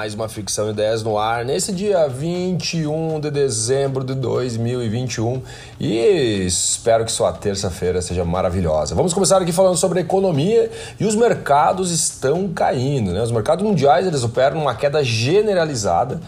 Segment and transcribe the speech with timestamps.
[0.00, 5.42] mais uma Ficção Ideias no ar, nesse dia 21 de dezembro de 2021
[5.78, 8.94] e espero que sua terça-feira seja maravilhosa.
[8.94, 13.22] Vamos começar aqui falando sobre economia e os mercados estão caindo, né?
[13.22, 16.18] Os mercados mundiais eles operam numa queda generalizada,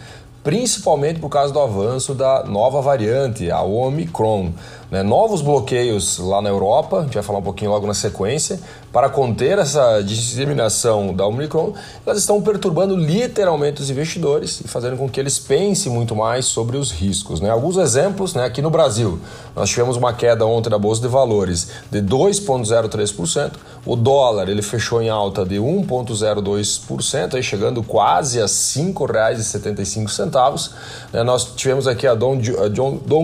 [0.43, 4.51] principalmente por causa do avanço da nova variante, a Omicron.
[4.93, 5.01] Né?
[5.01, 8.59] Novos bloqueios lá na Europa, a gente vai falar um pouquinho logo na sequência,
[8.91, 11.73] para conter essa disseminação da Omicron,
[12.05, 16.77] elas estão perturbando literalmente os investidores e fazendo com que eles pensem muito mais sobre
[16.77, 17.41] os riscos.
[17.41, 17.49] Né?
[17.49, 18.45] Alguns exemplos, né?
[18.45, 19.19] aqui no Brasil,
[19.55, 23.53] nós tivemos uma queda ontem da Bolsa de Valores de 2,03%,
[23.83, 30.69] o dólar ele fechou em alta de 1,02%, aí chegando quase a R$ 5,75.
[31.11, 31.23] Né?
[31.23, 32.37] Nós tivemos aqui a Don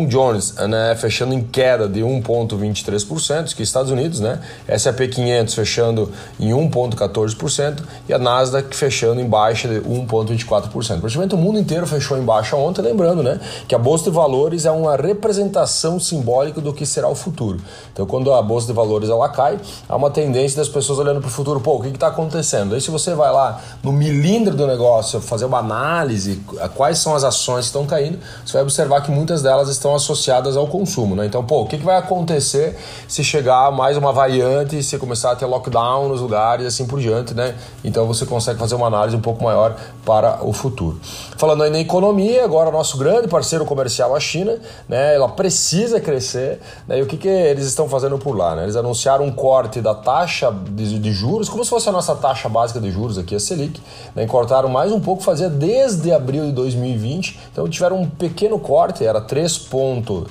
[0.07, 0.95] Jones né?
[0.95, 4.39] fechando em queda de 1,23%, que Estados Unidos, né?
[4.65, 11.01] S&P 500 fechando em 1,14% e a Nasdaq fechando em baixa de 1,24%.
[11.01, 14.66] Praticamente o mundo inteiro fechou em baixa ontem, lembrando, né, que a bolsa de valores
[14.66, 17.59] é uma representação simbólica do que será o futuro.
[17.91, 21.27] Então, quando a bolsa de valores ela cai, há uma tendência das pessoas olhando para
[21.27, 22.73] o futuro, pô, o que está acontecendo?
[22.73, 26.41] Aí se você vai lá no milímetro do negócio fazer uma análise,
[26.75, 30.55] quais são as ações que estão caindo, você vai observar que muitas delas estão associadas
[30.55, 31.25] ao consumo, né?
[31.25, 35.31] Então pô, o que, que vai acontecer se chegar mais uma variante e se começar
[35.31, 37.56] a ter lockdown nos lugares e assim por diante, né?
[37.83, 39.75] Então você consegue fazer uma análise um pouco maior
[40.06, 41.00] para o futuro.
[41.38, 45.16] Falando aí na economia, agora nosso grande parceiro comercial, a China, né?
[45.16, 47.00] Ela precisa crescer, né?
[47.00, 48.63] E o que, que eles estão fazendo por lá, né?
[48.63, 52.47] Eles anunciaram um corte da taxa de, de juros, como se fosse a nossa taxa
[52.47, 53.81] básica de juros aqui, a Selic,
[54.13, 54.28] né?
[54.28, 59.19] Cortaram mais um pouco, fazia desde abril de 2020, então tiveram um pequeno corte, era
[59.19, 60.28] 3 pontos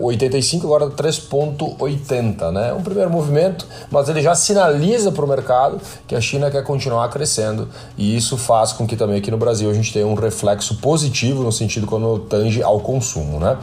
[0.00, 2.72] 85 agora 3,80, né?
[2.72, 7.08] Um primeiro movimento, mas ele já sinaliza para o mercado que a China quer continuar
[7.08, 10.76] crescendo e isso faz com que também aqui no Brasil a gente tenha um reflexo
[10.76, 13.58] positivo no sentido quando tange ao consumo, né?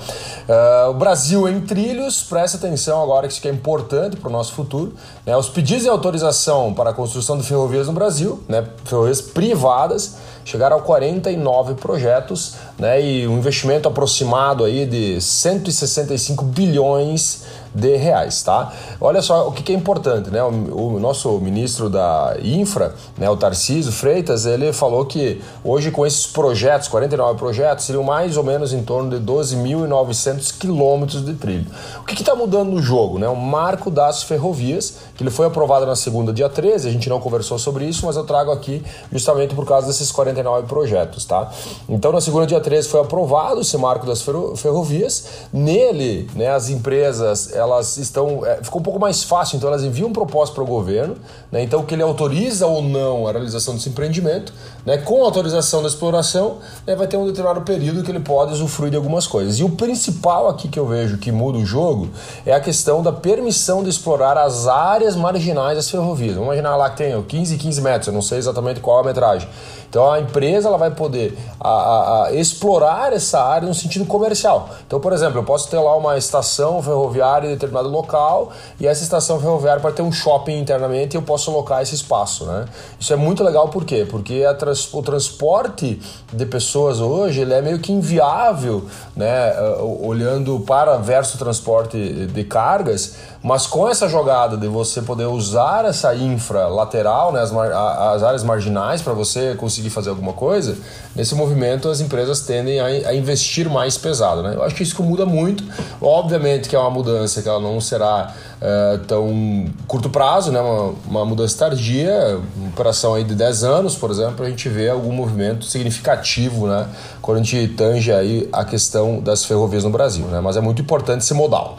[0.47, 4.31] Uh, o Brasil em trilhos, presta atenção agora que isso que é importante para o
[4.31, 4.93] nosso futuro,
[5.25, 5.35] né?
[5.37, 8.67] Os pedidos de autorização para a construção de ferrovias no Brasil, né?
[8.83, 10.17] Ferrovias privadas
[10.49, 17.43] chegaram a 49 projetos, né, e um investimento aproximado aí de 165 bilhões
[17.73, 18.73] de reais, tá?
[18.99, 20.41] Olha só o que, é importante, né?
[20.43, 26.03] O, o, nosso ministro da Infra, né, o Tarcísio Freitas, ele falou que hoje com
[26.03, 31.67] esses projetos, 49 projetos, seriam mais ou menos em torno de 12.900 quilômetros de trilho.
[32.01, 33.27] O que está mudando no jogo, né?
[33.29, 37.19] O marco das ferrovias, que ele foi aprovado na segunda, dia 13, a gente não
[37.19, 41.51] conversou sobre isso, mas eu trago aqui justamente por causa desses 49 projetos, tá?
[41.87, 47.53] Então na segunda, dia 13 foi aprovado esse marco das ferrovias, nele, né, as empresas
[47.53, 48.45] elas estão.
[48.45, 51.15] É, ficou um pouco mais fácil, então elas enviam um propósito para o governo,
[51.51, 54.53] né, então que ele autoriza ou não a realização desse empreendimento,
[54.85, 58.91] né, com autorização da exploração, né, vai ter um determinado período que ele pode usufruir
[58.91, 59.59] de algumas coisas.
[59.59, 62.09] E o principal aqui que eu vejo que muda o jogo
[62.45, 66.35] é a questão da permissão de explorar as áreas marginais das ferrovias.
[66.35, 69.03] Vamos imaginar lá que tem 15 e 15 metros, eu não sei exatamente qual a
[69.03, 69.47] metragem.
[69.89, 74.69] Então a empresa ela vai poder a, a, a explorar essa área no sentido comercial.
[74.85, 79.03] Então, por exemplo, eu posso ter lá uma estação ferroviária em determinado local e essa
[79.03, 82.45] estação ferroviária pode ter um shopping internamente e eu posso alocar esse espaço.
[82.45, 82.65] Né?
[82.99, 84.07] Isso é muito legal por quê?
[84.09, 85.99] Porque trans, o transporte
[86.31, 88.85] de pessoas hoje ele é meio que inviável,
[89.15, 89.53] né?
[90.01, 96.13] olhando para versus transporte de cargas, mas com essa jogada de você poder usar essa
[96.13, 97.41] infra lateral, né?
[97.41, 100.75] as, as áreas marginais para você conseguir fazer alguma coisa,
[101.15, 104.43] nesse movimento as empresas tendem a, a, investir mais pesado.
[104.43, 104.55] Né?
[104.55, 105.63] Eu acho que isso muda muito.
[106.01, 110.59] Obviamente que é uma mudança que ela não será uh, tão curto prazo, né?
[110.59, 114.89] uma, uma mudança tardia, uma operação aí de 10 anos, por exemplo, a gente vê
[114.89, 116.87] algum movimento significativo né?
[117.21, 120.25] quando a gente tange aí a questão das ferrovias no Brasil.
[120.25, 120.41] Né?
[120.41, 121.77] Mas é muito importante esse modal.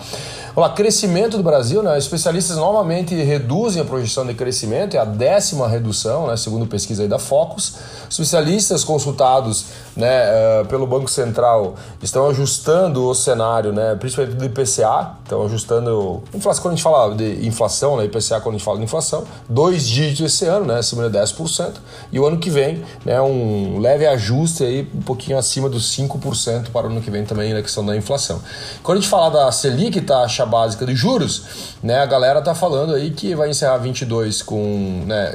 [0.55, 1.97] O crescimento do Brasil, né?
[1.97, 6.37] especialistas novamente reduzem a projeção de crescimento, é a décima redução, né?
[6.37, 7.75] segundo pesquisa da Focus.
[8.09, 9.67] Especialistas consultados
[9.97, 10.25] né,
[10.63, 16.23] uh, pelo Banco Central estão ajustando o cenário, né, principalmente do IPCA, estão ajustando.
[16.35, 19.25] Inflação, quando a gente fala de inflação, né, IPCA, quando a gente fala de inflação,
[19.49, 21.75] dois dígitos esse ano, né, acima de 10%,
[22.11, 26.71] e o ano que vem, né, um leve ajuste aí, um pouquinho acima dos 5%
[26.71, 28.41] para o ano que vem também na questão da inflação.
[28.83, 31.43] Quando a gente fala da Selic, taxa básica de juros,
[31.83, 35.35] né, a galera tá falando aí que vai encerrar 22 com, né,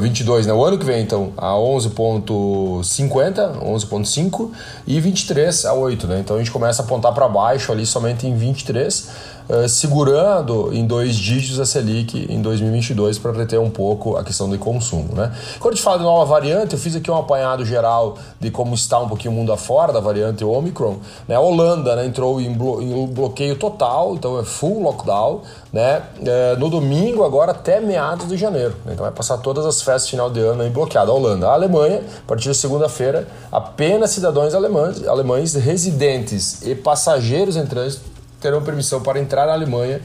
[0.00, 4.50] 22, né, o ano que vem então, a 11.50, 11.5
[4.86, 6.20] e 23 a 8, né?
[6.20, 9.08] Então a gente começa a apontar para baixo ali somente em 23.
[9.50, 14.48] Uh, segurando em dois dígitos a Selic em 2022 para reter um pouco a questão
[14.48, 15.14] do consumo.
[15.14, 15.32] Né?
[15.58, 18.74] Quando a gente fala de nova variante, eu fiz aqui um apanhado geral de como
[18.74, 20.98] está um pouquinho o mundo afora da variante Omicron.
[21.26, 21.34] Né?
[21.34, 25.42] A Holanda né, entrou em, blo em bloqueio total, então é full lockdown,
[25.72, 26.02] né?
[26.24, 28.74] É, no domingo, agora até meados de janeiro.
[28.84, 28.92] Né?
[28.92, 31.10] Então vai passar todas as festas de final de ano aí bloqueada.
[31.10, 31.48] A Holanda.
[31.48, 38.19] A Alemanha, a partir de segunda-feira, apenas cidadãos alemães, alemães residentes e passageiros em trânsito
[38.40, 40.00] terão permissão para entrar na Alemanha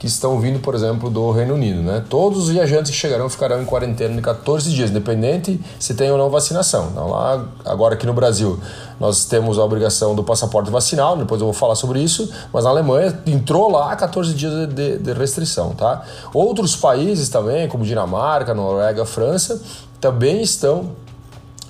[0.00, 1.82] que estão vindo, por exemplo, do Reino Unido.
[1.82, 2.02] Né?
[2.08, 6.16] Todos os viajantes que chegarão ficarão em quarentena de 14 dias, independente se tem ou
[6.16, 6.88] não vacinação.
[6.90, 8.58] Então, lá, agora aqui no Brasil,
[8.98, 12.70] nós temos a obrigação do passaporte vacinal, depois eu vou falar sobre isso, mas na
[12.70, 15.74] Alemanha entrou lá 14 dias de, de restrição.
[15.74, 16.02] Tá?
[16.32, 19.60] Outros países também, como Dinamarca, Noruega, França,
[20.00, 20.92] também estão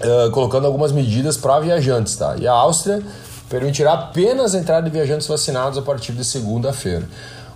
[0.04, 2.14] uh, colocando algumas medidas para viajantes.
[2.14, 2.36] Tá?
[2.38, 3.02] E a Áustria
[3.50, 7.06] permitirá apenas a entrada de viajantes vacinados a partir de segunda-feira.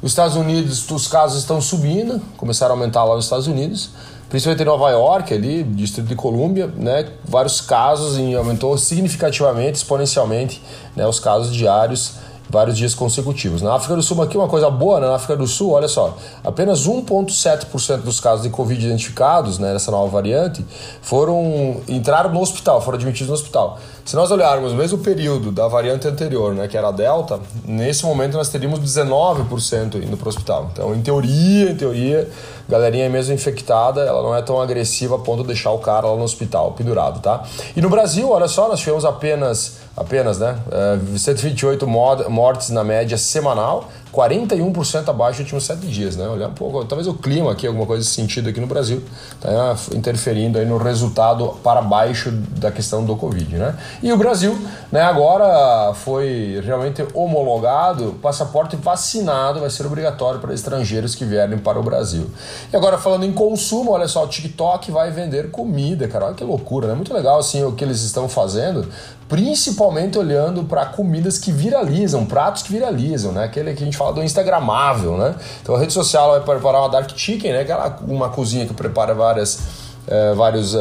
[0.02, 3.90] Os Estados Unidos, os casos estão subindo, começaram a aumentar lá nos Estados Unidos,
[4.28, 10.60] principalmente em Nova York, ali, Distrito de Colômbia, né, vários casos e aumentou significativamente, exponencialmente,
[10.96, 12.14] né, os casos diários
[12.54, 13.60] vários dias consecutivos.
[13.60, 15.08] Na África do Sul, aqui uma coisa boa, né?
[15.08, 19.90] na África do Sul, olha só, apenas 1,7% dos casos de Covid identificados, né, nessa
[19.90, 20.64] nova variante,
[21.02, 23.78] foram entraram no hospital, foram admitidos no hospital.
[24.04, 28.04] Se nós olharmos o mesmo período da variante anterior, né, que era a Delta, nesse
[28.04, 30.70] momento nós teríamos 19% indo para o hospital.
[30.72, 32.30] Então, em teoria, em teoria,
[32.68, 36.16] galerinha mesmo infectada, ela não é tão agressiva a ponto de deixar o cara lá
[36.16, 37.42] no hospital pendurado, tá?
[37.74, 40.58] E no Brasil, olha só, nós tivemos apenas apenas, né?
[40.70, 46.26] É, 128 mortes na média semanal, 41% abaixo nos últimos sete dias, né?
[46.28, 49.02] Olhar um pouco, talvez o clima aqui, alguma coisa desse sentido aqui no Brasil,
[49.40, 53.76] tá interferindo aí no resultado para baixo da questão do Covid, né?
[54.02, 54.56] E o Brasil,
[54.90, 61.78] né, agora foi realmente homologado, passaporte vacinado vai ser obrigatório para estrangeiros que vierem para
[61.78, 62.26] o Brasil.
[62.72, 66.44] E agora falando em consumo, olha só, o TikTok vai vender comida, cara, olha que
[66.44, 66.94] loucura, né?
[66.94, 68.88] Muito legal assim o que eles estão fazendo,
[69.28, 69.83] principalmente
[70.18, 73.44] olhando para comidas que viralizam, pratos que viralizam, né?
[73.44, 75.34] Aquele que a gente fala do instagramável, né?
[75.62, 77.60] Então a rede social vai preparar uma dark chicken, né?
[77.60, 79.58] Aquela uma cozinha que prepara várias,
[80.06, 80.78] uh, vários uh,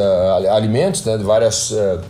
[0.52, 1.16] alimentos, né?
[1.18, 2.00] Várias uh,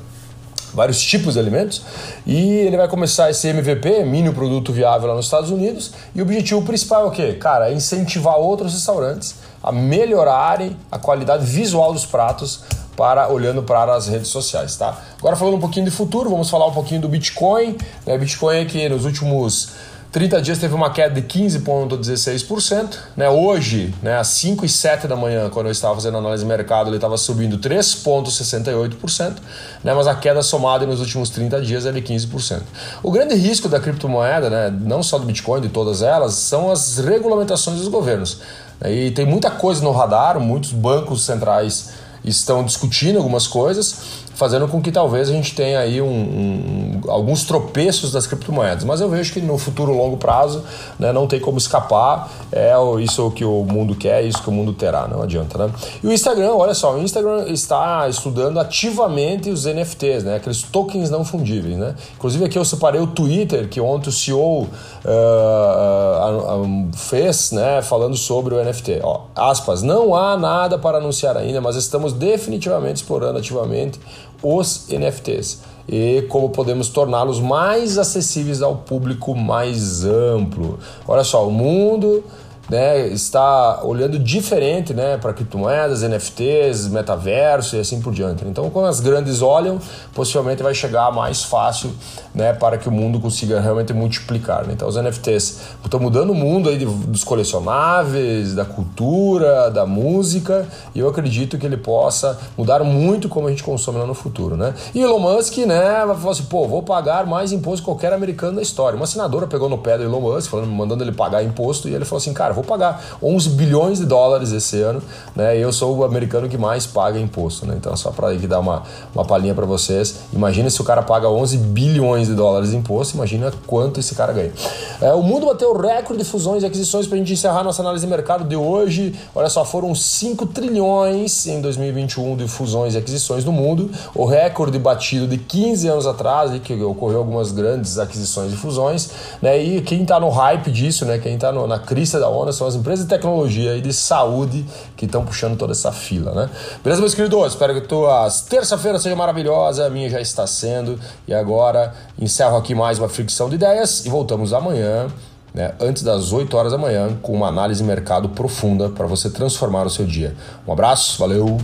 [0.75, 1.83] vários tipos de alimentos,
[2.27, 6.25] e ele vai começar esse MVP, mini produto viável lá nos Estados Unidos, e o
[6.25, 7.35] objetivo principal é o quê?
[7.35, 12.65] Cara, é incentivar outros restaurantes a melhorarem a qualidade visual dos pratos
[12.97, 15.01] para olhando para as redes sociais, tá?
[15.19, 17.77] Agora falando um pouquinho de futuro, vamos falar um pouquinho do Bitcoin.
[18.07, 18.19] Né?
[18.19, 19.73] Bitcoin que nos últimos
[20.15, 22.99] 30 dias teve uma queda de 15,16%.
[23.17, 23.29] Né?
[23.29, 26.89] Hoje, né, às 5 e 7 da manhã, quando eu estava fazendo análise de mercado,
[26.89, 29.39] ele estava subindo 3,68%,
[29.83, 29.93] né?
[29.93, 32.63] mas a queda somada nos últimos 30 dias é de 15%.
[33.03, 36.99] O grande risco da criptomoeda, né, não só do Bitcoin, de todas elas, são as
[36.99, 38.41] regulamentações dos governos.
[38.85, 43.97] E tem muita coisa no radar, muitos bancos centrais estão discutindo algumas coisas,
[44.35, 48.85] fazendo com que talvez a gente tenha aí um, um, alguns tropeços das criptomoedas.
[48.85, 50.63] Mas eu vejo que no futuro longo prazo
[50.99, 52.31] né, não tem como escapar.
[52.53, 55.73] É isso que o mundo quer, isso que o mundo terá, não adianta, né?
[56.03, 60.37] E o Instagram, olha só, o Instagram está estudando ativamente os NFTs, né?
[60.37, 61.95] Aqueles tokens não fundíveis, né?
[62.17, 64.69] Inclusive aqui eu separei o Twitter, que ontem o CEO uh,
[65.07, 67.83] uh, fez, né?
[67.83, 69.01] Falando sobre o NFT.
[69.03, 74.01] Ó, aspas, não há nada para anunciar ainda, mas estamos definitivamente explorando ativamente
[74.45, 80.79] os NFTs e como podemos torná-los mais acessíveis ao público mais amplo.
[81.07, 82.23] Olha só, o mundo
[82.69, 88.45] né, está olhando diferente né, para criptomoedas, NFTs, metaverso e assim por diante.
[88.47, 89.79] Então, quando as grandes olham,
[90.15, 91.93] possivelmente vai chegar mais fácil
[92.35, 94.67] né, para que o mundo consiga realmente multiplicar.
[94.67, 94.73] Né?
[94.75, 100.99] Então, os NFTs estão mudando o mundo aí dos colecionáveis, da cultura, da música, e
[100.99, 104.57] eu acredito que ele possa mudar muito como a gente consome lá no futuro.
[104.57, 104.75] Né?
[104.95, 108.63] E Elon Musk né, falar assim: pô, vou pagar mais imposto que qualquer americano da
[108.63, 108.97] história.
[108.97, 112.05] Uma senadora pegou no pé do Elon Musk, falando, mandando ele pagar imposto, e ele
[112.05, 115.03] falou assim: cara, vou pagar 11 bilhões de dólares esse ano,
[115.35, 115.57] né?
[115.59, 117.75] Eu sou o americano que mais paga imposto, né?
[117.77, 118.83] Então, só para dar uma,
[119.15, 123.17] uma palhinha para vocês, imagina se o cara paga 11 bilhões de dólares de imposto,
[123.17, 124.53] imagina quanto esse cara ganha.
[125.01, 128.05] É, o mundo bateu recorde de fusões e aquisições para a gente encerrar nossa análise
[128.05, 129.15] de mercado de hoje.
[129.35, 134.79] Olha só, foram 5 trilhões em 2021 de fusões e aquisições no mundo, o recorde
[134.79, 139.11] batido de 15 anos atrás, que ocorreu algumas grandes aquisições e fusões,
[139.43, 139.59] né?
[139.63, 141.19] E quem está no hype disso, né?
[141.19, 144.65] Quem está na crista da onda são as empresas de tecnologia e de saúde
[144.97, 146.51] que estão puxando toda essa fila, né?
[146.83, 147.53] Beleza, meus queridos?
[147.53, 150.99] Espero que tua terça-feira seja maravilhosa, a minha já está sendo.
[151.27, 155.09] E agora encerro aqui mais uma fricção de ideias e voltamos amanhã
[155.53, 159.31] né, antes das 8 horas da manhã com uma análise de mercado profunda para você
[159.31, 160.35] transformar o seu dia.
[160.67, 161.59] Um abraço, valeu!